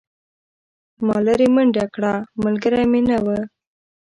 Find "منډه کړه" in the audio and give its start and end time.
1.55-2.13